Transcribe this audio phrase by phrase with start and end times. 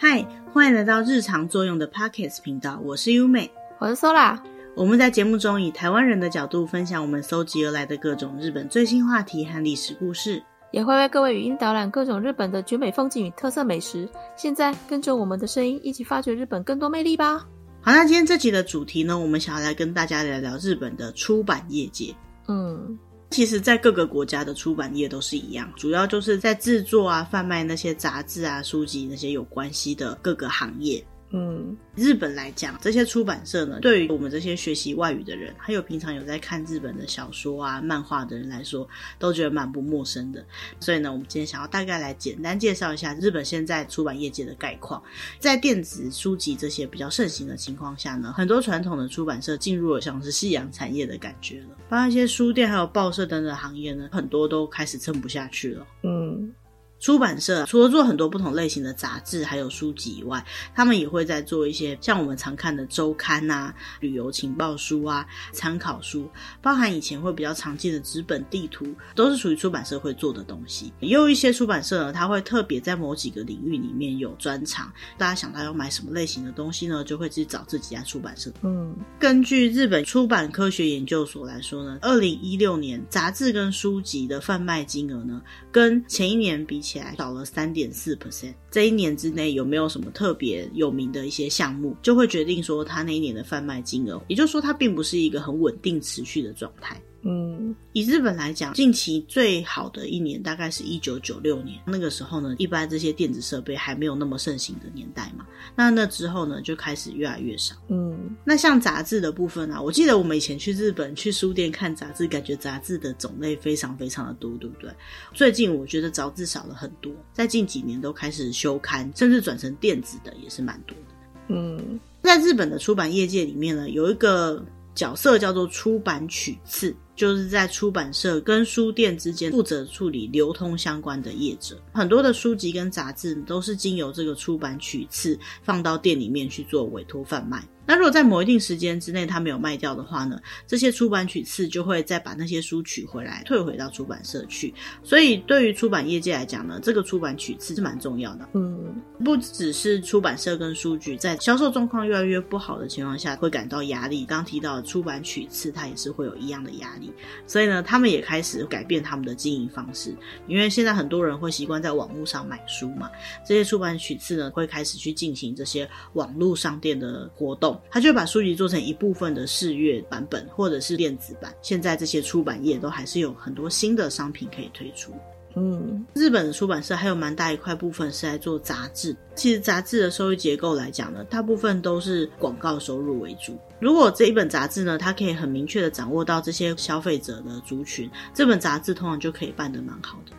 [0.00, 3.50] 嗨，欢迎来到日常作用的 Podcast 频道，我是优美，
[3.80, 4.38] 我是 Sola。
[4.76, 10.40] 我们在节目中以台湾人的角度分享我们搜集而来的各种日本最新话题和历史故事，
[10.70, 14.08] 也会为各位语音导览各种日本的绝美风景与特色美食。
[14.36, 17.38] 现在跟着我们的声音，一起发掘日本更多魅力吧。
[17.80, 22.14] 好，那今天这集的主题呢，我们想要来跟大家聊聊日本的出版业界。
[22.46, 22.96] 嗯。
[23.30, 31.04] 其实，在各个国家的出版业都是一样，主要就是在制作啊、贩卖那些杂志啊、书籍那些有关系的各个行业。
[31.30, 40.42] 嗯，日本来讲，这些出版社呢，对于我们这些学习外语的人，还有平常有在看日本的小说啊、漫画的人来说，都觉得蛮不陌生的。
[40.80, 45.02] 所以呢，我们今天想要大概来简单介绍一下日本现在出版业界的概况。
[45.38, 55.86] 在电子书籍这些比较盛行的情况下呢，很多传统的出版社进入了像是夕阳产业的感觉了，包括一些书店还有报社等等行业呢，很多都开始撑不下去了。
[56.04, 56.50] 嗯。
[57.00, 66.28] 出版社除了做很多不同类型的杂志还有书籍以外，他们也会在做一些像我们常看的周刊啊、旅游情报书啊、参考书，
[66.60, 70.92] 包含以前会比较常见的纸本地图，都是属于出版社会做的东西。
[71.00, 78.52] 也有一些出版社呢，他会特别在某几个领域里面有专长，大家想到要买什么类型的东西呢，就会去找这几家出版社。
[78.62, 94.22] 嗯，根据日本出版科学研究所来说呢，二零一六年杂志跟书籍的贩卖金额呢，跟前一年比起来少了三点四 percent，这一年之内有没有什么特别有名的一些项目，就会决定说他那一年的贩卖金额。
[94.28, 96.98] 也就是说，他并不是一个很稳定持续的状态。
[97.22, 105.44] 嗯，以日本来讲，近期最好的一年大概是一九九六年，那个时候呢，一般这些电子设备还没有那么盛行的年代嘛。
[105.74, 107.74] 那那之后呢，就开始越来越少。
[107.88, 114.88] 嗯，那像杂志的部分啊，我记得我们以前去日本去书店看杂志，感觉杂志的种类非常非常的多，对不对？
[115.34, 121.14] 最近我觉得杂志少了很多，在近几年都开始休刊，甚至转成电子的也是蛮多的。
[121.48, 124.64] 嗯，在日本的出版业界里面呢，有一个
[124.94, 126.94] 角色叫做出版取次。
[127.18, 137.62] 就是在出版社跟书店之间负责处理流通相关的业者，很多的书籍跟杂志都是经由这个出版取次放到店里面去做委托贩卖。
[137.84, 144.72] 那如果在某一定时间之内他没有卖掉的话呢，这些出版取次就会再把那些书取回来，退回到出版社去。
[145.02, 148.46] 所以对于出版业界来讲呢，这个出版取次是蛮重要的。
[148.52, 157.07] 嗯，不只是出版社跟书局在销售状况越来越不好的情况下会感到压力，刚刚提到的出版取次，它也是会有一样的压力。
[157.46, 160.14] 所以呢，他们也开始改变他们的经营方式，
[160.46, 163.10] 因为现在很多人会习惯在网络上买书嘛，
[163.46, 167.80] 这些出版取次呢会开始去进行这些网络商店的活动。
[167.90, 171.54] 他就把书籍做成一部分的试阅版本，或者是电子版。
[171.62, 175.12] 现在这些出版业都还是有很多新的商品可以推出。
[175.54, 179.16] 嗯，日本的出版社还有蛮大一块部分是在做杂志。
[179.34, 183.58] 其实杂志的收益结构来讲呢，大部分都是广告收入为主。
[183.80, 190.32] 如果这一本杂志呢，它可以很明确的掌握到这些消费者的族群，这本杂志通常就可以办得蛮好的。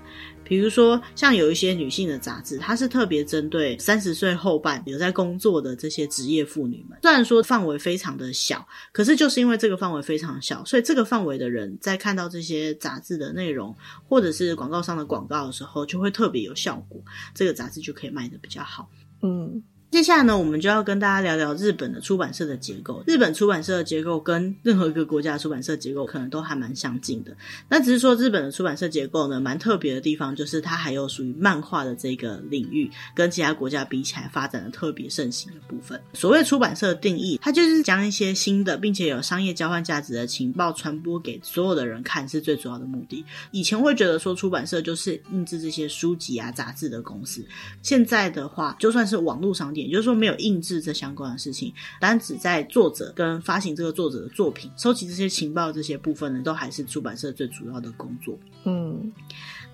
[0.49, 6.97] 比如说，像有一些女性的杂志，它是特别针对三十岁后半有在工作的这些职业妇女们。
[7.03, 13.75] 虽然说范围非常的小，可是就是因为这个范围非常小，所以这个范围的人在看到这些杂志的内容，
[14.07, 16.99] 或者是广告上的广告的时候，就会特别有效果，
[17.35, 18.89] 这个杂志就可以卖的比较好。
[19.21, 19.61] 嗯。
[19.91, 23.03] 接下来呢，我们就要跟大家聊聊日本的出版社的结构。
[23.07, 27.35] 日本出版社的结构跟任何一个国家的出版社结构可能都还蛮相近的。
[27.67, 35.99] 那只是说日本的出版社结构呢，蛮特别的地方就是它还有属于漫画的这个领域，跟其他国家比起来发展的特别盛行的部分。
[36.13, 43.25] 所谓出版社定义，它就是将一些新的并且有商业交换价值的情报传播给所有的人看，是最主要的目的。
[43.49, 47.43] 以前会觉得说出版社就是印制这些书籍啊、杂志的公司，
[47.81, 49.78] 现在的话，就算是网络商店。
[49.87, 58.37] 也就是说，没有印制这相关的事情，单只在作者跟发行这个作者的作品、收集这些情报这些部分呢，都还是出版社最主要的工作。
[58.65, 59.11] 嗯，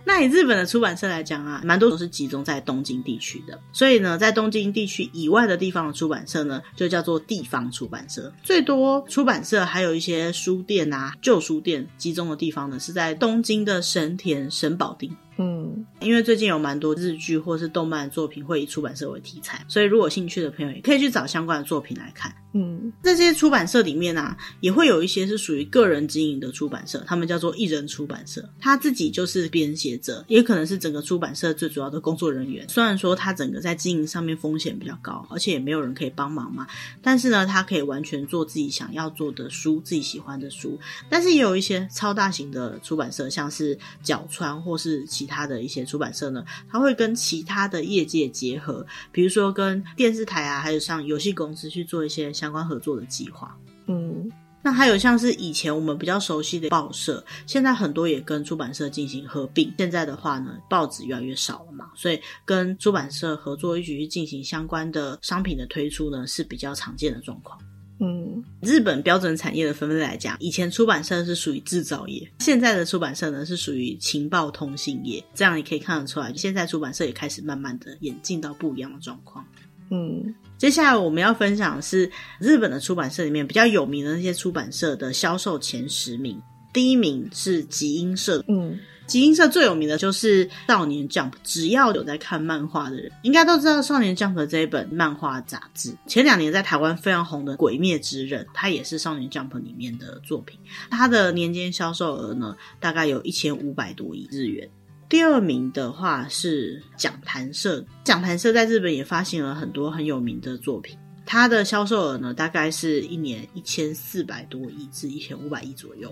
[0.03, 8.31] 那以日本的出版社来讲啊，蛮多都是集中在东京地区的，所以呢，在东京地区以外的地方的出版社呢，就叫做地方出版社。
[8.44, 15.12] 最多出版社还有一些书店啊、旧书店集中的地方呢，是在东京的神田、神保町。
[15.37, 22.33] 嗯，因为最近有蛮多日剧或是动漫作品会以出版社为题材，所以如果有兴趣的朋友也可以去找相关的作品来看。
[22.57, 32.65] 嗯，这些出版社里面啊，也会有一些是属于个人经营的出版社，他们叫做一人出版社，他自己就是编写者，也可能是整个出版社最主要的工作人员。
[32.69, 36.65] 虽然说他整个在经营上面风险比较高，而且也没有人可以帮忙嘛，
[37.01, 40.79] 但是呢，他可以完全做自己想要做的书，自己喜欢的书。
[41.09, 53.57] 但是也有一些超大型的出版社，像是角川或是其其他的一些出版社呢，它会跟其他的业界结合，比如说跟电视台啊，还有像游戏公司去做一些相关合作的计划。
[53.88, 54.31] 嗯。
[54.62, 59.74] 那还有像是以前我们比较熟悉的报社，现在很多也跟出版社进行合并。
[59.77, 67.60] 现在的话呢，报纸越来越少了嘛，所以跟出版社合作一起去进行相关的商品的推出呢，是比较常见的状况。
[68.00, 75.24] 嗯，日本标准产业的分类来讲，以前出版社是属于制造业，现在的出版社呢是属于情报通信业。
[75.33, 79.45] 这样你可以看得出来，现在出版社也开始慢慢的演进到不一样的状况。
[79.92, 86.42] 嗯，接下来我们要分享的是日本的出版社里面比较有名的那些出版社的销售前十名。
[86.74, 88.77] 第一名是集英社，嗯，
[89.07, 95.96] 集英社最有名的就是《少年 Jump》，只要有在看漫画的人，应该都知道《少年 Jump》这一本漫画杂志。
[96.07, 100.60] 前两年在台湾非常红的《鬼灭之刃》，它也是《少年 Jump》里面的作品。
[100.90, 104.68] 它的年间销售额呢，大概有一千五百多亿日元。
[105.07, 110.98] 第二名的话是讲谈社，讲谈社在日本也发行了很多很有名的作品，
[111.28, 116.12] 它的销售额呢，大概是一年一千四百多亿至一千五百亿左右。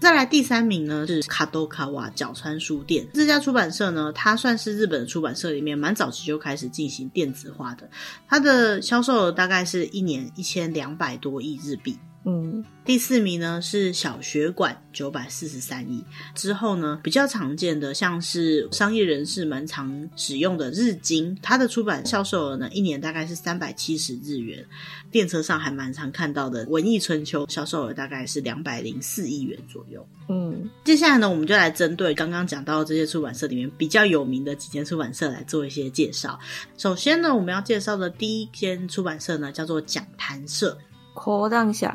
[0.00, 7.90] 再来第三名呢是卡多卡瓦角川书店，这家出版社呢，它算是日本出版社里面蛮早期就开始进行电子化的，
[8.28, 11.98] 它的销售额大概是一年一千两百多亿日币。
[12.30, 16.04] 嗯，第四名呢是小学馆九百四十三亿。
[16.34, 24.62] 之后呢，比较常见的像是商业人士蛮常使用的日经，它的出版销售额呢一年大概是三百七十日元。
[25.10, 30.06] 电车上还蛮常看到的文艺春秋，销售额大概是两百零四亿元左右。
[30.28, 36.38] 嗯，接下来呢，我们就来针对刚刚讲到这些出版社里面比较有名的几间出版社来做一些介绍。
[36.76, 40.76] 首先呢，我们要介绍的第一间出版社呢叫做讲谈社。
[41.16, 41.88] 讲谈社。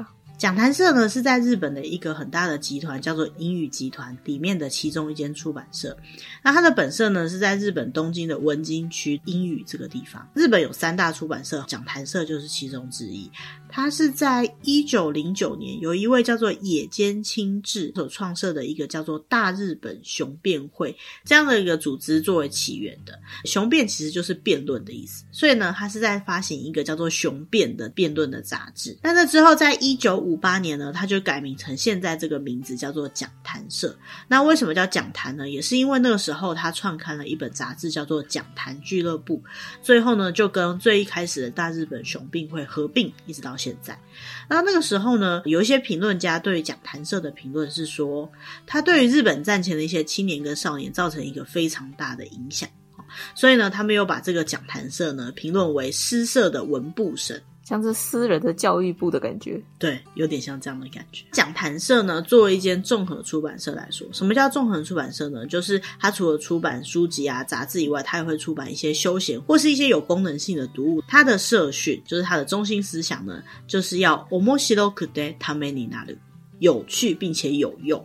[0.43, 5.95] 讲谈社呢是在日本的一个很大的集团，叫做英语集团里面的其中一间出版社。
[6.43, 10.27] 那它的本社呢是在日本东京的文京区英语这个地方。
[10.33, 13.31] 日本有三大出版社，讲谈社就是其中之一。
[13.75, 23.19] 它是在一九零九年，有一位叫做野间清志所创设的一个叫做大日本雄辩会这样的一个组织作为起源的。
[23.45, 28.95] 雄辩其实就是辩论的意思，所以呢，他是在发行一个叫做雄辩的辩论的杂志。
[29.01, 33.97] 那在之后，在一九五八年呢，他就改名成现在这个名字，叫做讲坛社。
[34.27, 35.49] 那为什么叫讲坛呢？
[35.49, 39.37] 也是因为那个时候他创刊了一本杂志，叫做《讲坛俱乐部》，
[39.81, 43.97] 最后呢，就跟最一开始的大日本雄辩会合并，一直到现在。
[44.49, 48.29] 那那个时候呢，有一些评论家对于讲坛社的评论是说，
[48.67, 52.67] 他对于日本战前的一些青年跟少年造成一个非常大的影响，
[53.35, 57.39] 所以呢，他们又把这个讲坛社呢评论为诗社的文部省。
[57.64, 61.24] 像是私人的教育部的感觉，对，有点像这样的感觉。
[61.32, 65.46] 讲谈社呢，作为一间综合出版社来说，什么叫综合出版社呢？
[65.46, 71.02] 就是它除了出版书籍啊、杂志以外，它也会出版一些休闲或是一些有功能性的读物。
[71.06, 76.16] 它的社训就是它的中心思想呢，就是要面白くてためになる，
[76.60, 78.02] 有趣并且有用。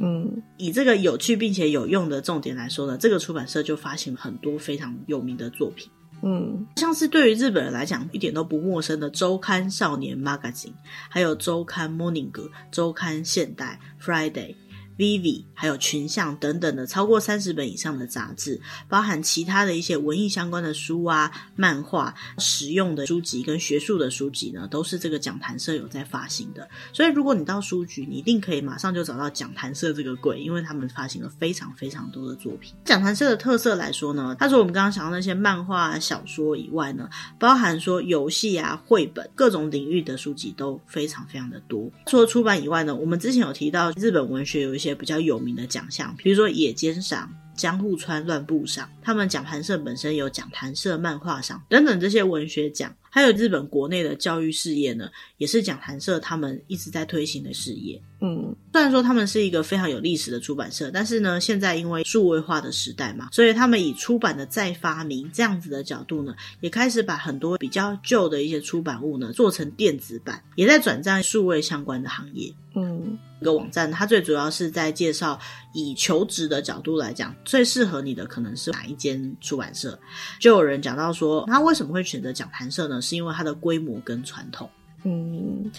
[0.00, 5.88] 嗯，以这个有趣并且有用的重点来说呢，这个出版社就发行了很多非常有名的作品。
[6.21, 10.73] 嗯，像是对于日本人来讲一点都不陌生的周刊少年 Magazine，
[11.09, 14.55] 还有周刊 Morning，哥周刊现代 Friday。
[14.99, 18.59] Vivi 还有群像等等的超过三十本以上的杂志，
[18.89, 26.67] 包含其他的一些文艺相关的书啊、漫画、实用的书籍跟学术的书籍呢，都是这个讲坛社有在发行的。
[26.91, 32.73] 所以如果你到书局，你一定可以马上就找到讲坛社这个柜，因为他们发行了非常非常多的作品。
[32.83, 37.09] 讲坛社的特色来说呢，它除了我们刚刚讲到那些漫画、小说以外呢，
[37.39, 41.89] 包含说游戏啊、绘本各种领域的书籍都非常非常的多。
[42.07, 44.88] 除了出版以外呢，我们之前有提到日本文学有一些。
[44.95, 52.95] 比较有名的奖项，比如说野间赏、江户川乱步赏，他们讲谈社本身有讲谈社漫画赏等等这些文学奖。
[53.09, 58.01] 还有日本国内的教育事业呢，也是讲谈社他们一直在推行的事业。
[58.21, 72.53] 嗯，虽然说他们是一个非常有历史的出版社，但是呢，现在因为数位化的时代嘛，所以他们以出版的再发明这样子的角度呢，也开始把很多比较旧的一些出版物呢做成电子版，也在转战数位相关的行业。
[72.75, 75.39] 嗯，一个网站，它最主要是在介绍
[75.73, 79.97] 以求职的角度来讲，最适合你的可能是哪一间出版社。
[80.39, 82.98] 就有人讲到说，他为什么会选择讲谈社呢？
[83.01, 84.69] 是因为它的规模跟传统。
[85.03, 85.71] 嗯，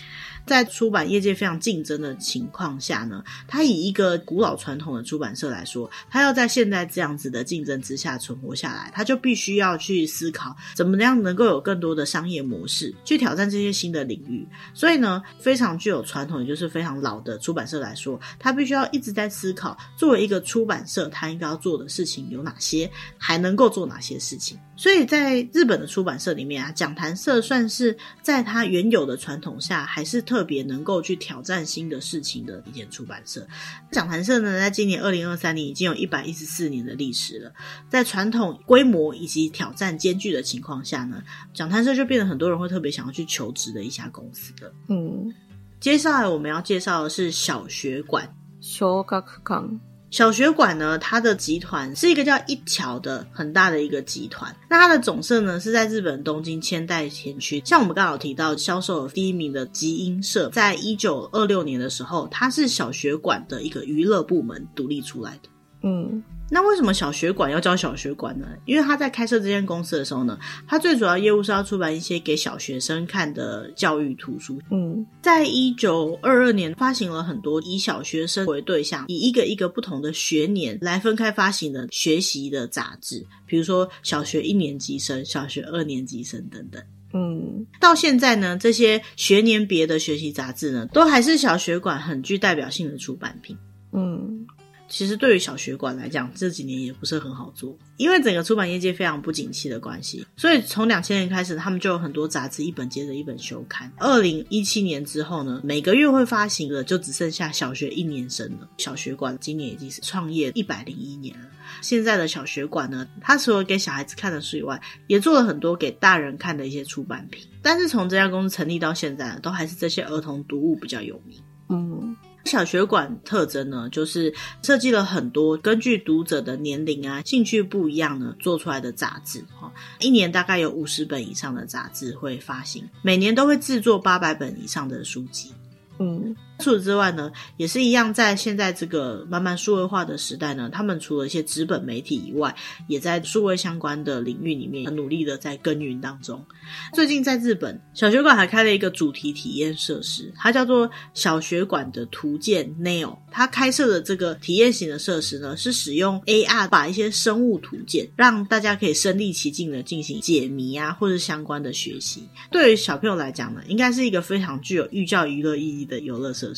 [0.50, 14.44] 在出版业界非常竞争的情况下呢，它以一个古老传统的出版社来说，它要在现在这样子的竞争之下存活下来，它就必须要去思考怎么样能够有更多的商业模式去挑战这些新的领域。
[14.74, 24.58] 所以呢，非常具有传统，也就是非常老的出版社来说，它必须要一直在思考，作为一个出版社，它应该要做的事情有哪些，还能够做哪些事情。
[24.76, 33.46] 所以在日本的出版社里面啊，讲谈社算是在它原有的传统下，还是特别能够去挑战新的事情的一间出版社。
[33.90, 37.52] 讲谈社呢，在今年二零二三年已经有一百一十四年的历史了。
[37.88, 44.72] 在传统规模以及挑战兼具的情况下呢，讲谈社就变得很多人会特别想要去求职的一家公司的。
[44.88, 45.32] 嗯，
[45.80, 48.32] 接下来我们要介绍的是小学馆。
[48.60, 49.89] 小学馆。
[50.10, 54.54] 小学馆呢，它的集团是一个叫一桥的很大的一个集团。
[54.68, 57.62] 那它的总社呢是在日本东京千代田区。
[57.64, 65.48] 像我们刚好提到销售第一名的集英社，在一九二六年的时候，它是小学馆的一个娱乐部门独立出来的。
[65.82, 66.22] 嗯。
[66.52, 68.44] 那为什么小学馆要叫小学馆呢？
[68.64, 74.60] 因为他在开设这间公司的时候呢，他最主要业务是要出版一些给小学生看的教育图书。
[74.72, 86.82] 嗯，在一九二二年发行了很多以小学生为对象，以一个一个不同的学年来分开发行的学习的杂志，比如说小学一年级生、小学二年级生等等。
[87.12, 93.56] 嗯，到现在呢，这些学年别的学习杂志呢，都还是小学馆很具代表性的出版品。
[93.92, 94.44] 嗯。
[94.90, 103.90] 其实对于小学馆来讲，这几年也不是很好做，因为整个出版业界非常不景气的关系，所以从两千年开始，他们就有很多杂志一本接着一本休刊。
[103.98, 108.68] 二零一七年之后呢，每个月会发行的就只剩下小学一年生了。
[108.78, 111.46] 小学馆今年已经是创业一百零一年了。
[111.80, 117.46] 现在的小学馆呢，它除了给小孩子看的书以外，也做了很多给大人看的一些出版品。
[117.62, 121.38] 但是从这家公司成立到现在，都还是这些儿童读物比较有名。
[121.68, 122.16] 嗯。
[122.44, 129.72] 小学馆特征呢，就是设计了很多根据读者的年龄啊、兴趣不一样呢做出来的杂志哈。
[130.00, 135.52] 一年大概有五十本以上的杂志会发行，每年都会制作八百本以上的书籍。
[135.98, 136.34] 嗯。
[136.60, 142.54] 除此之外呢，也是一样，在现在这个慢慢数位化的时代呢，他们除了一些纸本媒体以外，
[142.86, 146.44] 也在数位相关的领域里面很努力的在耕耘当中。
[146.92, 153.16] 最近在日本，小学馆还开了一个主题体验设施，它叫做小学馆的图鉴 Neo。
[153.32, 162.28] 它开设的这个体验型的设施呢，是使用 AR 把一些生物图鉴，让大家可以身临其境的进行解谜啊，或者相关的学习。
[162.50, 166.49] 对于小朋友来讲呢，应该是一个非常具有寓教于乐意义的游乐设施。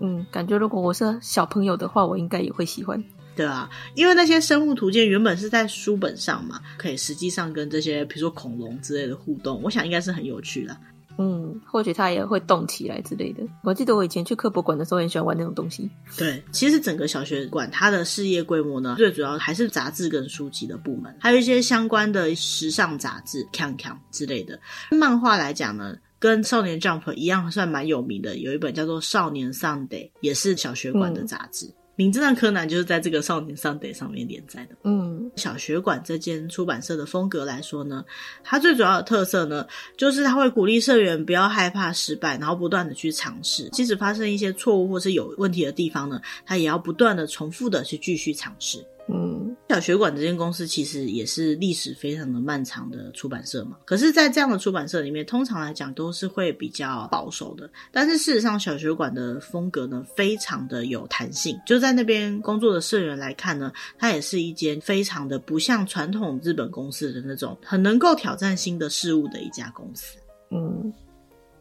[0.00, 3.02] 嗯，感觉如果我是小朋友的话，我应该也会喜欢。
[3.34, 10.76] 对啊，因为那些生物图鉴原本是在书本上嘛，可以实际上跟这些比如说恐龙之类的互动，我想应该是很有趣的。
[11.18, 13.42] 嗯，或许它也会动起来之类的。
[13.62, 15.90] 我记得我以前去科博馆的时候，很喜欢玩那种东西。
[16.16, 24.58] 对，其实整个小学馆它的事业规模呢，最主要还是杂志跟书籍的部门，还有一些相关的时尚杂志、康康之类的。
[24.90, 25.96] 漫画来讲呢。
[26.18, 28.36] 跟少年 Jump 一样，算蛮有名的。
[28.38, 29.88] 有一本叫做《少年 Sunday》，
[30.20, 31.66] 也是小学馆的杂志。
[31.66, 34.76] 嗯、名侦探柯南就是在这个《少年 Sunday》上面连载的。
[34.84, 38.04] 嗯，小学馆这间出版社的风格来说呢，
[38.42, 48.84] 它最主要的特色呢，就是它会鼓励社员不要害怕失败，然后不断的去尝试，即使发生一些错误或是有问题的地方呢，它也要不断的重复的去继续尝试。
[49.08, 53.76] 嗯，小学馆这间公司其实也是历史非常的漫长的出版社嘛。
[53.84, 57.70] 可是，在这样的出版社里面，通常来讲都是会比较保守的。
[57.92, 61.56] 但是事实上，小学馆的风格呢，非常的有弹性。
[61.64, 70.18] 就在那边工作的社员来看呢，它也是一间非常的不像传统日本公司的那种很能够挑战新的事物的一家公司。
[70.50, 70.92] 嗯。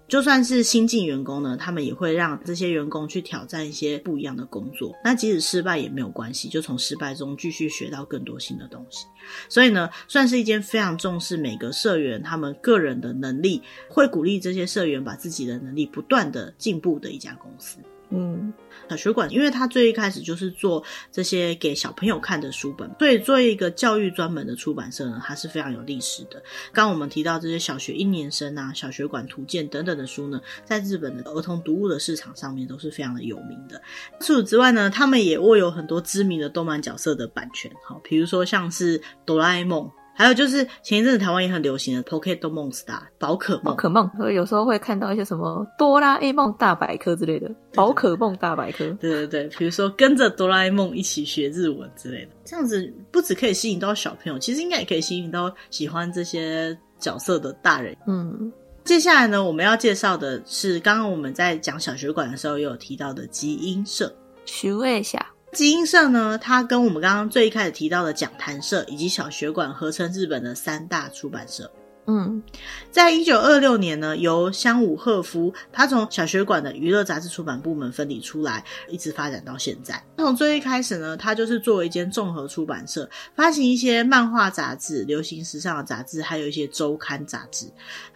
[0.07, 4.93] 就算是新进员工呢，他们也会让这些员工去挑战一些不一样的工作。
[5.03, 9.07] 那即使失败也没有关系，就从失败中继续学到更多新的东西。
[9.49, 17.79] 所以呢，算是一间非常重视每个社员他们个人的能力，会鼓励这些社员把自己的能力不断的进步的一家公司。
[18.09, 18.53] 嗯，
[18.89, 26.41] 小学馆，因为他最一开始就是做这些给小朋友看的书本，所以作为一个教育专门的出版社呢，它是非常有历史的。
[26.71, 33.81] 刚我们提到这些小学一年生啊、小学馆图鉴等等的书呢，在日本的儿童读物的市场上面都是非常的有名的。
[34.19, 39.91] 除此之外呢，他们也握有很多知名的动漫角色的版权，好，比如说像是哆啦 A 梦。
[40.15, 57.95] 还有就是前一阵子台湾也很流行的 Pokémon Star 宝可梦，宝可梦，所以有时候会看到一些什么哆啦 A 梦大百科之类的，宝可梦大百科，对对对，比如说跟着哆啦 A 梦一起学日文之类的，这样子不只可以吸引到小朋友，其实应该也可以吸引到喜欢这些角色的大人。
[58.07, 58.51] 嗯。
[58.85, 64.15] 接下来呢，我们要介绍的是刚刚我们在讲小学馆的时候也有提到的集英社。
[64.45, 65.25] 说一下，
[65.55, 71.71] 集英社呢，它跟我们刚刚最一开始提到的讲谈社以及小学馆合称日本的三大出版社。
[72.07, 72.43] 嗯，
[72.91, 80.03] 在一九二六年呢，由香武赫夫他从小学馆的娱乐杂志出版部门分离出来，一直发展到现在。
[80.17, 87.65] 从最一开始呢，他就是作为一间综合出版社，发行一些漫画杂志、流行时尚的杂志，还有一些周刊杂志。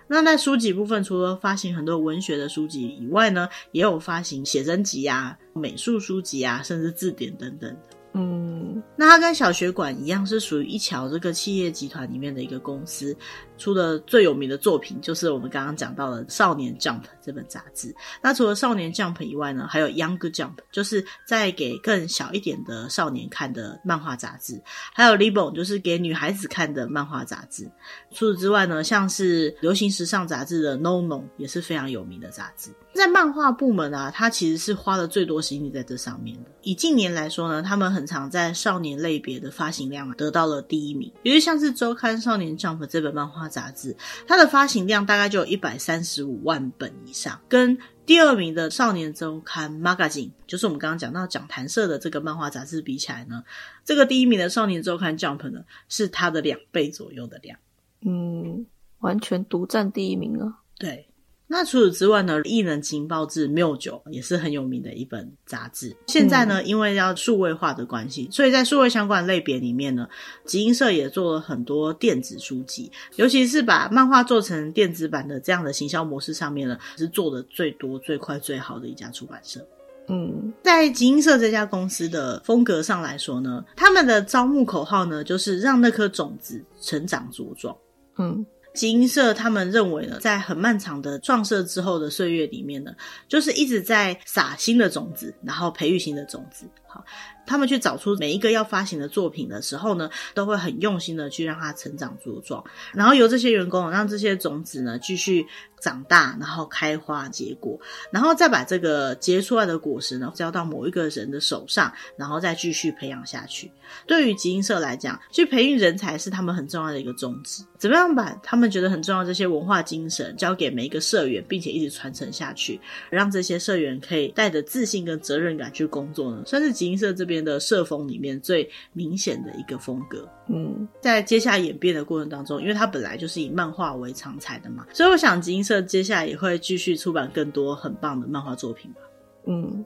[0.07, 7.75] 那在书籍部分，除了发行很多文学的书籍以外呢，也有发行写真集啊、美术书籍啊，甚至字典等等。
[8.13, 13.15] 嗯，那它跟小学馆一样，是属于一桥这个企业集团里面的一个公司。
[13.59, 17.93] 出的最有名的作品就是我们刚刚讲到的《少年 Jump》这本杂志。
[18.23, 24.59] 那除了《少年 Jump》以外呢，还有《Young Jump》，就是在给更小一点的少年看的漫画杂志。
[24.93, 27.69] 还有《Libon》，就是给女孩子看的漫画杂志。
[28.11, 32.71] 除此之外呢，像是流行时尚杂志的《No No》也是非常有名的杂志。
[32.93, 36.49] 在漫画部门啊，它其实是花了最多心力在这上面的。
[36.61, 43.48] 以近年来说呢，他们很常在少年类别的发行量啊得到了第一名，比如像是周刊《少年 Jump》这本漫画。
[43.49, 53.43] 杂志，它的发行量大概就有一百三十五万本以上，跟第二名的少年周刊 Magazine，就是我们刚刚讲到讲谈社的这个漫画杂志比起来呢，
[53.83, 57.59] 这个第一名的少年周刊 Jump 呢，是它的两倍左右的量，
[58.01, 58.65] 嗯，
[58.99, 61.08] 完全独占第一名了，对。
[61.51, 65.97] 那除此之外呢，艺能情报志《妙九》也是很有名的一本杂志。
[66.05, 70.07] 现在呢，因为要数位化的关系，所以在数位相关类别里面呢，
[70.45, 79.59] 集英社也做了很多电子书籍，尤其是把漫画做成电子版的这样的行销模式上面呢，是做的最多、最快、最好的一家出版社。
[80.07, 87.75] 嗯，在集英社这家公司的风格上来说呢，他们的招募口号呢，就是让那颗种子成长茁壮。
[88.19, 88.45] 嗯。
[88.79, 92.93] 基因社他们认为呢，在很漫长的撞色之后的岁月里面呢，
[93.27, 96.65] 就是一直在撒新的种子，然后培育新的种子。
[96.87, 97.03] 好，
[97.49, 102.63] 他们去找出每一个要发行的作品的时候呢，都会很用心的去让它成长茁壮，
[102.93, 105.45] 然后由这些员工让这些种子呢继续
[105.81, 107.79] 长大，然后开花结果，
[108.11, 113.71] 然后再把这个结出来的果实呢交到某一个人的手上，然后再继续培养下去。
[114.05, 117.63] 对于集英社来讲，去培育人才是他们很重要的一个宗旨。
[117.77, 126.41] 怎么样把他们觉得很重要这些文化精神交给每一个社员，并且一直传承下去，让这些社员可以带着自信跟责任感去工作呢？
[126.45, 126.69] 算是。
[126.79, 139.01] 集英社这边的社风里面最明显的一个风格，嗯，在接下来演变的过程当中，因为它本来就是以漫画为常才的嘛，所以我想集英社接下来也会继续出版更多很棒的漫画作品吧。
[139.45, 139.83] 嗯，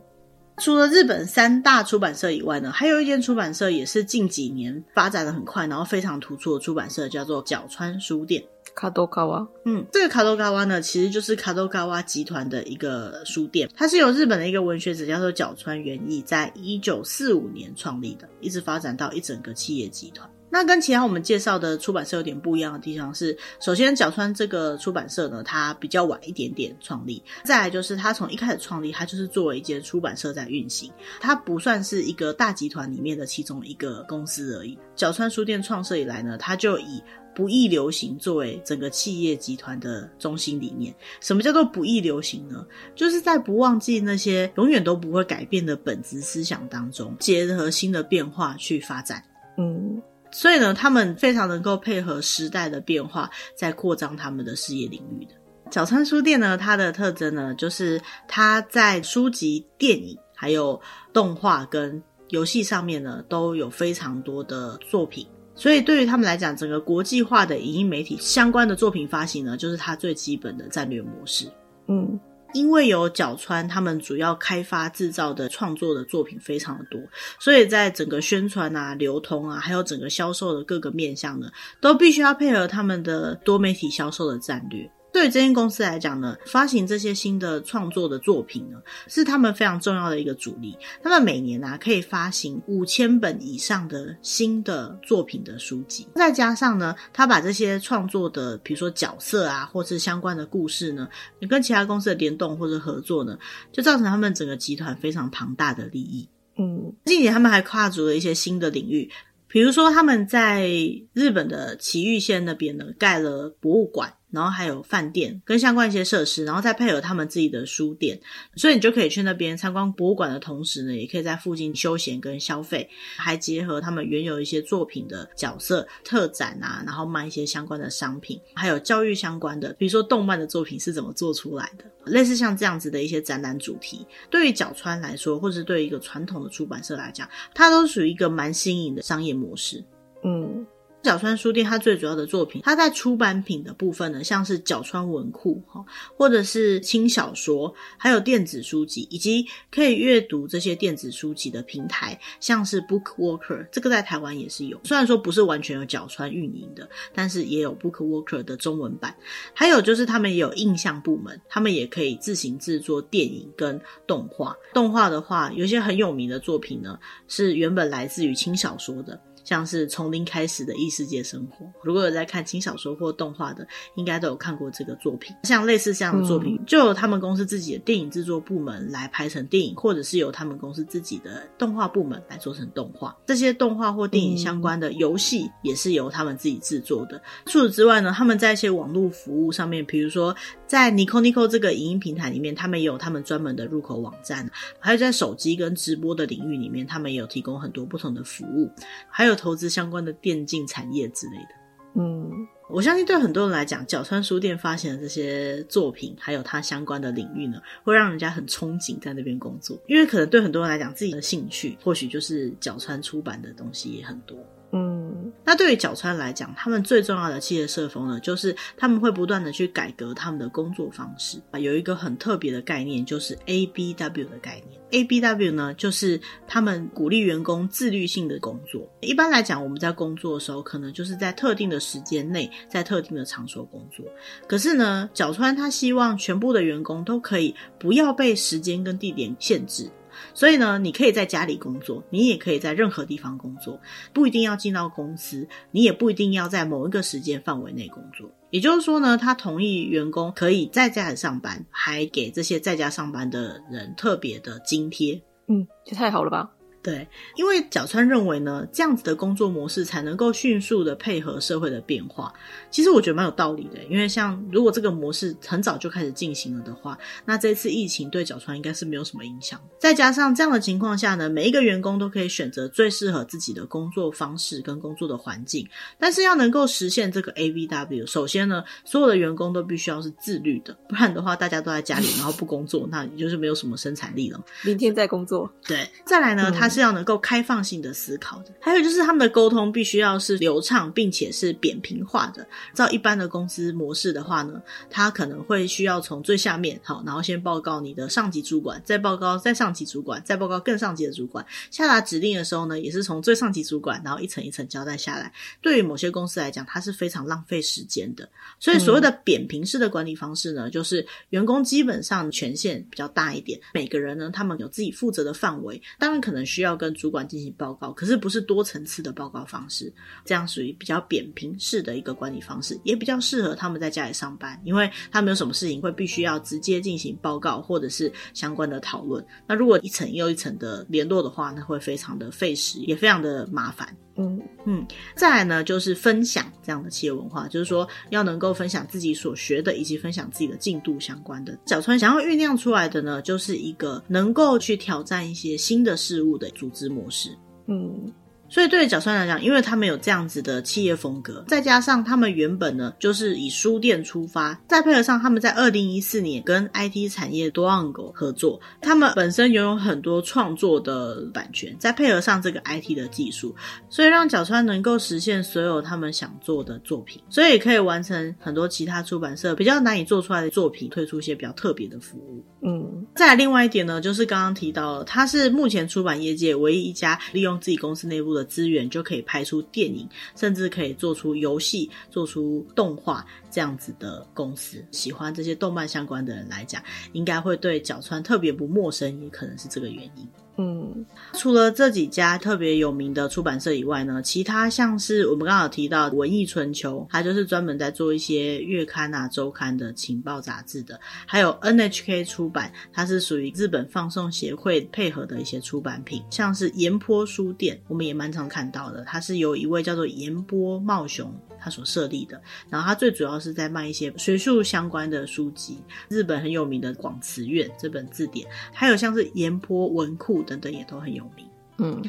[0.58, 8.44] 除了日本三大出版社以外呢，还有一间出版社也是近几年发展的很快，然后非常突出的出版社，叫做角川书店。
[8.76, 20.30] 卡多卡瓦，嗯，这个卡多卡瓦呢，其实就是卡多卡瓦集团的一个书店，它是由日本的一个文学者叫做角川元义，在一九四五年创立的，一直发展到一整个企业集团。
[20.54, 34.78] 那跟其他我们介绍的出版社有点不一样的地方是，首先角川这个出版社呢，它比较晚一点点创立，再来就是它从一开始创立，它就是作为一间出版社在运行，它不算是一个大集团里面的其中一个公司而已。
[34.96, 37.02] 角川书店创设以来呢，它就以
[37.34, 40.94] 不易流行作为整个企业集团的中心理念。
[41.20, 42.64] 什么叫做不易流行呢？
[42.94, 49.24] 就是在不忘记那些永远都不会改变的本质思想当中，结合新的变化去发展。
[49.58, 50.00] 嗯。
[50.34, 55.34] 所以呢，他们非常能够配合时代的变化，在扩张他们的事业领域的。
[55.72, 60.80] 角川书店呢，它的特征呢，就是它在书籍、电影、还有
[61.14, 65.26] 动画跟游戏上面呢，都有非常多的作品。
[65.56, 71.48] 所以对于他们来讲，整个国际化的影音媒体相关的作品发行呢，就是它最基本的战略模式。
[71.88, 72.20] 嗯。
[72.54, 77.02] 因为有角川，他们主要开发制造的创作的作品非常的多，
[77.40, 81.48] 所以在整个宣传啊、流通啊，还有整个销售的各个面向呢，
[81.82, 84.90] 都必须要配合他们的多媒体销售的战略。
[85.14, 90.76] 对于这间公司来讲呢，发行这些新的创作的作品呢，是他们非常重要的一个主力。
[91.04, 101.08] 他们每年啊，可以发行五千本以上的新的作品的书籍，再加上呢，他把这些创作的，比如说角色啊，或是相关的故事呢，
[101.40, 103.38] 你跟其他公司的联动或者合作呢，
[103.72, 106.28] 就造成他们整个集团非常庞大的利益。
[106.58, 109.10] 嗯，近年他们还跨足了一些新的领域。
[109.48, 110.68] 比如说，他们在
[111.14, 118.20] 日本的埼玉县那边呢，盖了博物馆，然后还有饭店跟相关一些设施，然后再配合他们自己的书店，
[118.56, 139.84] 所以你就可以去那边参观博物馆的同时呢，也可以在附近休闲跟消费，还结合他们原有一些作品的角色特展啊，然后卖一些相关的商品，还有教育相关的，比如说动漫的作品是怎么做出来的，类似像这样子的一些展览主题，对于角川来说，或者对于一个传统的出版社来讲，它都属于一个蛮新颖的商业模式，
[140.24, 140.66] 嗯。
[141.04, 145.84] 角川书店它最主要的作品，它在出版品的部分呢，像是角川文库哈，
[146.16, 159.14] 或者是轻小说，还有电子书籍，以及可以阅读这些电子书籍的平台，像是 BookWalker，这个在台湾也是有，虽然说不是完全由角川运营的，但是也有 BookWalker 的中文版。
[159.54, 164.56] 还有就是他们也有印象部门，他们也可以自行制作电影跟动画。
[164.74, 169.20] 动画的话，有些很有名的作品呢，是原本来自于轻小说的。
[169.44, 175.36] 像是从零开始的异世界生活，如果有在看轻小说或动画的，应该都有看过这个作品。
[175.44, 183.16] 像类似这样的作品，嗯、就由他们公司自己的电影制作部门来拍成电影，或者是由他们公司自己的动画部门来做成动画。
[183.26, 187.18] 这些动画或电影相关的游戏也是由他们自己制作的。
[187.18, 190.34] 嗯、除此之外呢，他们在一些网络服务上面，比如说
[190.66, 194.46] 在 Nico Nico 这个影音平台里面，他们也有他们专门的入口网站；
[194.80, 198.72] 还有在手机跟直播的领域里面，他们也有提供很多不同的服务，
[199.10, 199.33] 还有。
[199.36, 201.50] 投资相关的电竞产业之类的，
[201.96, 202.32] 嗯，
[202.70, 214.38] 我相信对很多人来讲，角川书店发行的这些作品，还有它相关的领域呢，会让人家很憧憬在那边工作，因为可能对很多人来讲，自己的兴趣或许就是角川出版的东西也很多。
[214.72, 215.03] 嗯，
[215.46, 221.60] 那对于角川来讲，他们最重要的企业社风呢，就是他们会不断的去改革他们的工作方式啊。
[221.60, 224.82] 有一个很特别的概念，就是 ABW 的概念。
[224.92, 228.90] ABW 呢，就是他们鼓励员工自律性的工作。
[229.02, 234.06] 一般来讲，我们在工作的时候，可能就是在特定的时间内，在特定的场所工作。
[234.48, 239.90] 可是呢，角川他希望全部的员工都可以不要被时间跟地点限制。
[240.34, 243.80] 所以呢，你可以在家里工作，你也可以在任何地方工作，
[244.14, 248.30] 不一定要进到公司，你也不一定要在某一个时间范围内工作。
[248.50, 255.22] 也就是说呢，他同意员工可以在家里上班，还给这些在家上班的人特别的津贴。
[255.48, 256.52] 嗯，这太好了吧？
[256.84, 262.34] 对，因为角川认为呢，这样子的工作模式才能够迅速的配合社会的变化。
[262.74, 269.58] 其实我觉得蛮有道理的，因为像如果这个模式很早就开始进行了的话，那这次疫情对角川应该是没有什么影响。
[269.80, 275.66] 再加上这样的情况下呢，每一个员工都可以选择最适合自己的工作方式跟工作的环境。
[275.98, 284.44] 但是要能够实现这个 AVW，首先呢，所有的员工都必须要是自律的，不然的话，大家都在家里然后不工作，那你就是没有什么生产力了。
[284.64, 285.50] 明天再工作。
[285.66, 286.74] 对，再来呢，他、嗯。
[286.74, 292.48] 是要能够开放性的思考的，还有就是他们的沟通必须要是流畅，并且是扁平化的。
[292.74, 301.46] 照一般的公司模式的话呢，他可能会需要从最下面好，然后先报告你的上级主管，再报告再上级主管，再报告更上级的主管。
[301.72, 305.32] 下达指令的时候呢，也是从最上级主管，然后一层一层交代下来。
[305.62, 308.28] 对于某些公司来讲，它是非常浪费时间的。
[308.60, 316.64] 所以所谓的扁平式的管理方式呢，就是员工基本上权限比较大一点，每个人呢，他们有自己负责的范围，当然可能需要。
[316.64, 319.94] 要跟主管进行报告，可是不是多层次的报告方式，
[320.26, 322.53] 这样属于比较扁平式的一个管理方式，
[322.84, 329.26] 也比较适合他们在家里上班，因为他们有什么事情会必须要直接进行报告或者是相关的讨论。
[329.48, 333.96] 那如果一层又一层的联络的话，那会非常的费时，也非常的麻烦。
[334.16, 334.86] 嗯嗯，
[335.16, 341.58] 再来呢，就是分享这样的企业文化，就是说要能够分享自己所学的，以及分享自己的进度相关的。
[341.66, 347.36] 小川想要酝酿出来的呢，就是一个能够去挑战一些新的事物的组织模式。
[347.68, 348.14] 嗯。
[348.54, 363.56] 所以对于角川来讲，因为他们有这样子的企业风格，再加上他们原本呢就是以书店出发，再配合上他们在二零一四年跟 IT 产业 Duango 合作，他们本身拥有很多创作的版权，再配合上这个 IT 的技术，
[363.90, 372.46] 所以让角川能够实现所有他们想做的作品，所以可以完成很多其他出版社比较难以做出来的作品，推出一些比较特别的服务。
[372.62, 378.43] 嗯，再来另外一点呢，就是刚刚提到了，他是目前出版业界唯一一家利用自己公司内部的。
[378.44, 384.84] 资源就可以拍出电影，甚至可以做出游戏、做出动画这样子的公司。
[384.92, 390.28] 喜欢这些动漫相关的人来讲，应该会对角川特别不陌生，也可能是这个原因。
[390.58, 411.34] 嗯，除了这几家特别有名的出版社以外呢，其他像是我们刚好提到文艺春秋，它就是专门在做一些月刊啊、周刊的情报杂志的；还有 NHK 出版，它是属于日本放送协会配合的一些出版品，像是岩波书店，我们也蛮常看到的，它是由一位叫做岩波茂雄。
[411.64, 412.42] 他所设立的。
[412.70, 415.78] 然后他最主要是在卖一些学术相关的书籍，
[416.10, 421.48] 日本很有名的广辞苑这本字典，还有像是岩坡文库等等也都很有名。
[421.78, 422.02] 嗯。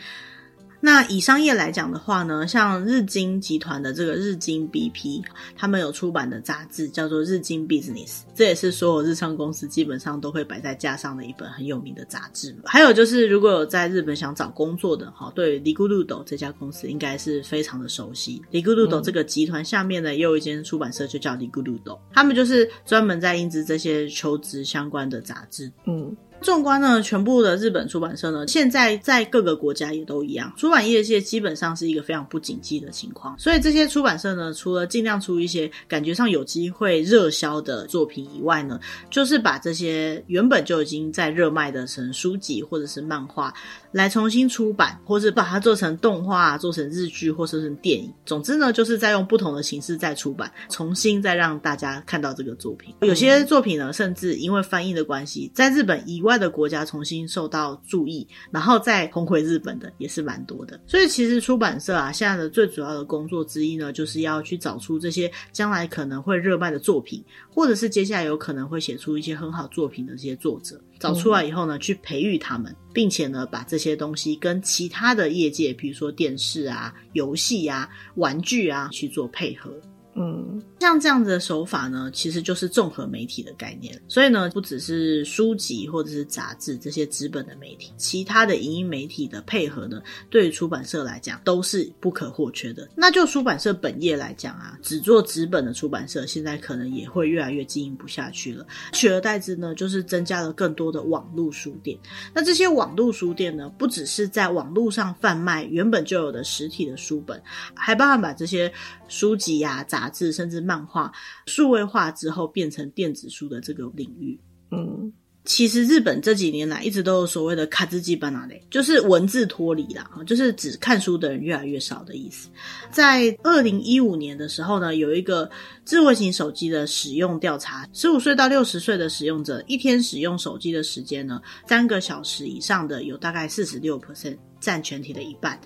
[0.84, 5.24] 那以商业来讲的话呢，像日经集团的这个日经 BP，
[5.56, 12.54] 他们有出版的杂志叫做《日经 Business》，这也是所有日商公司基本上都会摆在架上的一本很有名的杂志。
[12.66, 18.42] 还有就是，如果有在日本想找工作的哈，对 Rikurudo 这家公司应该是非常的熟悉。
[18.52, 25.72] Rikurudo 这个集团下面呢，也有一间出版社就叫 Rikurudo，他们就是专门在印制这些求职相关的杂志。
[25.86, 26.14] 嗯。
[26.44, 33.35] 纵观呢，全部的日本出版社呢，现在在各个国家也都一样，出版业界基本上是一个非常不景气的情况。
[33.38, 38.78] 所以这些出版社呢，除了尽量出一些感觉上有机会热销的作品以外呢，
[39.09, 43.54] 就是把这些原本就已经在热卖的成书籍或者是漫画，
[43.94, 48.12] 来重新出版，或是把它做成动画、做成日剧或者是电影。
[48.26, 52.94] 总之呢，就是在用不同的形式再出版，重新再让大家看到这个作品。
[53.00, 56.35] 有些作品呢，甚至因为翻译的关系，在日本以外。
[56.35, 60.80] 的国家重新受到注意，然后再红回日本的也是蛮多的。
[60.85, 79.70] 所以其实出版社啊，现在的最主要的工作之一呢，就是要去找出这些将来可能会热卖的作品，或者是接下来有可能会写出一些很好作品的这些作者，找出来以后呢，去培育他们，并且呢，把这些东西跟其他的业界，比如说电视啊、游戏啊、玩具啊去做配合。
[80.16, 84.00] 嗯，像这样子的手法呢，其实就是综合媒体的概念。
[84.06, 92.88] 所以呢，不只是书籍或者是杂志这些纸本的媒体，其他的影音媒体的配合呢，对于出版社来讲都是不可或缺的。
[92.94, 98.66] 那就出版社本业来讲啊，只做纸本的出版社，现在可能也会越来越经营不下去了。
[98.92, 101.98] 取而代之呢，就是增加了更多的网络书店。
[102.34, 107.40] 那这些网络书店呢，不只是在网络上贩卖原本就有的实体的书本，
[107.74, 108.72] 还包含把这些
[109.08, 111.12] 书籍呀、杂志甚至漫画
[111.46, 115.12] 数位化之后变成电子书的这个领域，嗯，
[115.44, 122.48] 其实日本这几年来一直都有所谓的卡兹基班纳雷，就是文字脱离啦，就是只看书的人越来越少的意思。
[122.90, 125.50] 在二零一五年的时候呢，有一个
[125.84, 135.60] 智慧型手机的使用调查，十五岁到六十岁的使用者一天使用手机的时间呢，三个小时以上的有大概四十六 percent，占全体的一半。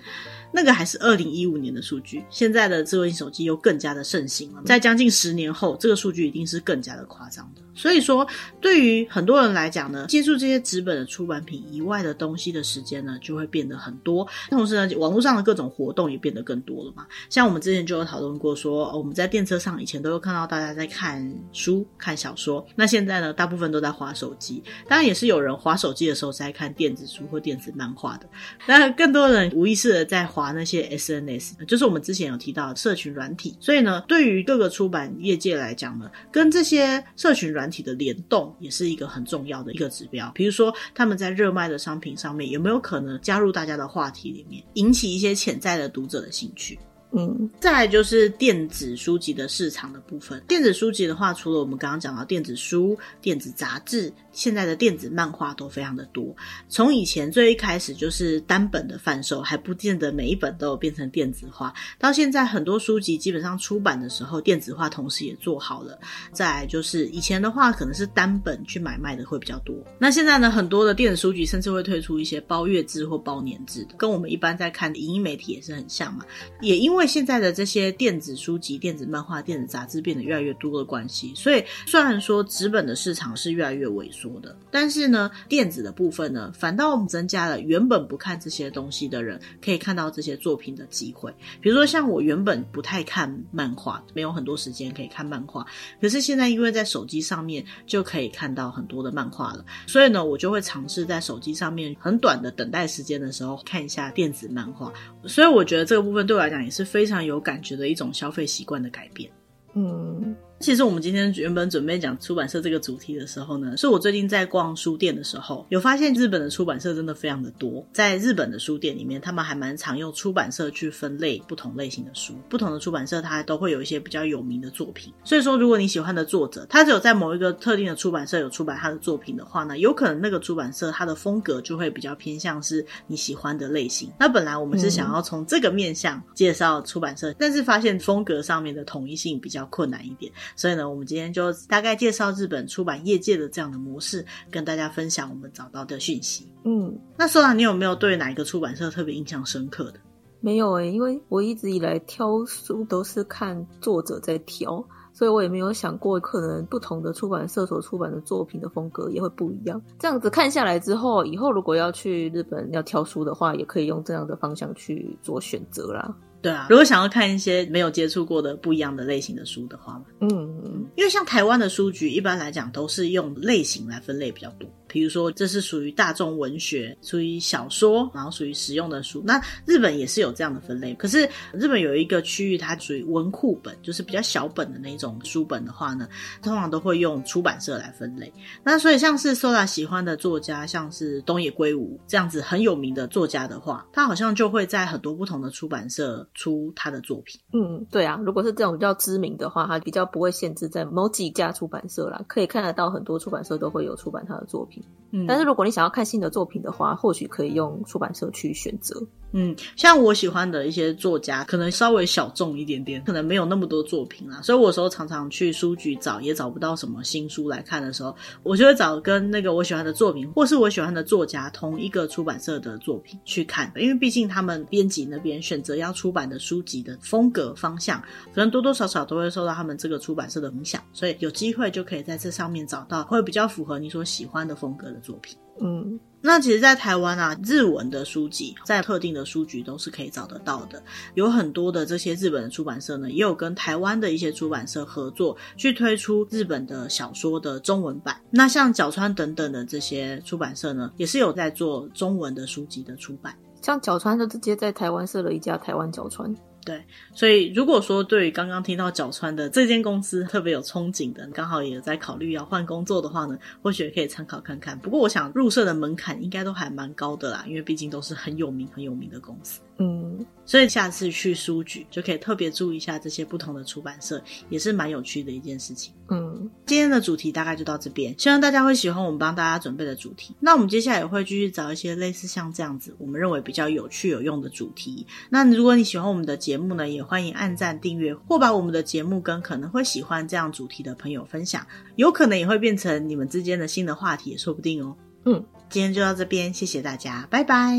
[0.51, 4.61] 那个还是二零一五年的数据，现在的智慧型手机又更加的盛行了。
[4.65, 7.61] 在将近十年后，这个数据一定是更加的夸张的。
[7.79, 8.27] 所以说，
[8.59, 14.27] 对于很多人来讲呢，接触这些纸本的出版品以外的东西的时间呢，就会变得很多。
[14.49, 17.07] 同时呢，网络上的各种活动也变得更多了嘛。
[17.29, 24.61] 像我们之前就有讨论过说，我们在电车上以前都有看到大家在看书、看小说，那现在呢，大部分都在滑手机。
[24.89, 28.27] 当然，也是有人滑手机的时候在看电子书或电子漫画的。
[28.67, 33.55] 当然，更多人无意识的在滑那些 SNS，就是我们之前有提到的社群软体。
[33.61, 40.29] 所以呢，对于各个出版业界来讲呢，跟这些社群软体体的联动也是一个很重要的一个指标。
[40.35, 46.77] 比如说，他们在热卖的商品上面有没有可能加入大家的话题里面，引起一些潜在的读者的兴趣？
[47.11, 50.43] 嗯，再来就是电子书籍的市场的部分。
[50.47, 54.13] 电子书籍的话，除了我们刚刚讲到电子书、电子杂志。
[54.39, 56.33] 现在的电子漫画都非常的多，
[56.69, 65.99] 从以前最一开始就是单本的贩售，还不见得每一本都有变成电子化，到现在很多书籍基本上出版的时候电子化同时也做好了。
[66.31, 76.25] 再就是以前的话可能是单本去买卖的会比较多，那现在呢，很多的电子书籍甚至会推出一些包月制或包年制的，跟我们一般在看的影音媒体也是很像嘛。
[76.61, 84.28] 也因为现在的这些电子书籍、电子漫画、电子杂志变得越来越多的关系，所以虽然说纸本的市场是越来越萎缩。
[84.37, 91.33] 的，但是呢，电子的部分呢，反倒我们增加了原本不看这些东西的人可以看到这些作品的机会。
[91.61, 95.65] 比如说，像我原本不太看漫画，没有很多时间可以看漫画，
[96.01, 104.91] 可是现在因为在手机上面就可以看到很多的漫画了，所以呢，我就会尝试在手机上面很短的等待时间的时候看一下电子漫画。
[105.25, 109.31] 所以我觉得这个部分对我来讲也是非常有感觉的一种消费习惯的改变。
[109.73, 110.35] 嗯。
[110.59, 117.85] 其实我们今天原本准备讲出版社这个主题的时候呢，是我最近在逛书店的时候，有发现日本的出版社真的非常的多。
[117.93, 125.13] 在日本的书店里面，他们还蛮常用出版社去分类不同类型的书，不同的出版社它都会有一些比较有名的作品。
[125.23, 134.11] 所以说，如果你喜欢的作者，他只有在某一个特定的出版社有出版他的作品的话呢，有可能那个出版社它的风格就会比较偏向是你喜欢的类型。
[134.19, 140.29] 那本来我们是想要从这个面向介绍出版社，但是发现风格上面的统一性比较困难一点。
[140.55, 146.47] 所以呢，我们今天就大概介绍日本出版业界的这样的模式，跟大家分享我们找到的讯息。
[146.63, 149.99] 嗯，那说到，你有没有对哪一个出版社特别印象深刻的？
[150.41, 154.83] 没有诶、欸，因为我一直以来挑书都是看作者在挑。
[155.11, 159.81] 所以我也没有想过，可能不同的出版社所出版的作品的风格也会不一样。
[159.97, 166.15] 这样子看下来之后，以后如果要去日本要挑书的话，也可以用这样的方向去做选择啦。
[166.41, 170.29] 对啊，如果想要看一些没有接触过的不一样的类型的书的话，嗯
[170.63, 174.69] 嗯，因为像台湾的书局一般来讲都是用类型来分类比较多。
[174.89, 179.23] 比如说，这是属于大众文学，属于小说，然后属于实用的书。
[179.25, 186.09] 那日本也是有这样的分类，可是日本有一个区域，它属于文库本，就是比较小本的那种书本的话呢，
[186.41, 188.33] 通常都会用出版社来分类。
[188.63, 197.39] 那所以像是 Sola 喜欢的作家，像是东野圭吾这样子很有名的作家的话，他好像就会在很多不同的出版社出他的作品。
[197.53, 204.78] 嗯，对啊，如果是这种比较知名的话，他比较不会限制在某几家出版社啦，可以看得到很多出版社都会有出版他的作品。
[205.11, 209.07] 嗯，但是如果你想要看新的作品的话，或许可以用出版社去选择。
[209.31, 228.01] 嗯，像我喜欢的一些作家，可能稍微小众一点点，可能没有那么多作品啦，所以我有时候常常去书局找，也找不到什么新书来看的时候，我就会找跟那个我喜欢的作品，或是我喜欢的作家同一个出版社的作品去看，因为毕竟他们编辑那边选择要出版的书籍的风格方向，
[228.33, 235.37] 可能多多少少都会受到他们这个出版社的影响，所以有机会就可以在这上面找到会比较符合你所喜欢的风格的作品。
[235.61, 235.99] 嗯。
[236.21, 240.83] 那其实，在台湾啊，日文的书籍在特定的书局都是可以找得到的。
[241.13, 248.19] 有很多的这些日本的出版社呢，也有跟台湾的一些出版社合作，去推出日本的小说的中文版。
[248.31, 253.33] 那像角川等等的这些出版社呢，也是有在做中文的书籍的出版。
[253.61, 256.35] 像角川就直接在台湾设了一家台湾角川。
[256.69, 264.77] 对，所以如果说对于刚刚听到角川的这间公司特别有憧憬的，刚好也在考虑要换工作的话呢，或许可以参考看看。
[264.77, 269.61] 不过我想入社的门槛应该都还蛮高的啦，因为毕竟都是很有名很有名的公司。
[269.81, 275.93] 嗯，所以下次去书局就可以特别注意一下这些不同的出版社，也是蛮有趣的一件事情。
[276.09, 280.35] 嗯，今天的主题大概就到这边，希望大家会喜欢我们帮大家准备的主题。
[280.41, 285.07] 那我们接下来也会继续找一些类似像这样子，我们认为比较有趣有用的主题。
[285.29, 291.65] 那如果你喜欢我们的节目呢，也欢迎按赞订阅，或把我们的节目跟可能会喜欢这样主题的朋友分享，
[291.95, 294.93] 有可能也会变成你们之间的新的话题，也说不定哦。
[295.23, 297.77] 嗯，今天就到这边，谢谢大家，拜拜，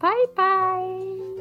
[0.00, 1.35] Bye bye.